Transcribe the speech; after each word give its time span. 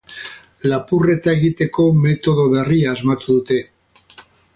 Lapurreta 0.69 1.35
egiteko 1.39 1.85
metodo 2.05 2.47
berria 2.55 2.95
asmatu 2.95 3.37
dute. 3.37 3.61